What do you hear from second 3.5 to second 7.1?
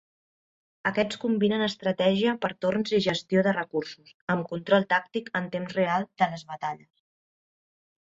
recursos, amb control tàctic en temps real de les batalles.